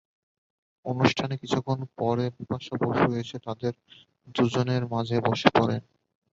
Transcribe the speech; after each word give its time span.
অনুষ্ঠানে 0.85 1.35
কিছুক্ষণ 1.37 1.79
পরে 1.97 2.25
বিপাশা 2.37 2.73
বসু 2.83 3.07
এসে 3.15 3.37
তাঁদের 3.39 3.73
দুজনের 4.35 4.83
মাঝে 4.93 5.17
বসে 5.27 5.49
পড়েন। 5.57 5.81